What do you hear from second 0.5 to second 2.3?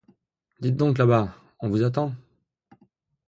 Dites donc, là-bas, on vous attend!